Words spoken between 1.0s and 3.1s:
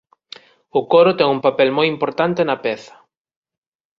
ten un papel moi importante na peza.